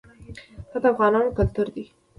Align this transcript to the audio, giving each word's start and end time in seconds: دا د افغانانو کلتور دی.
دا 0.71 0.77
د 0.83 0.85
افغانانو 0.93 1.35
کلتور 1.37 1.67
دی. 1.75 1.85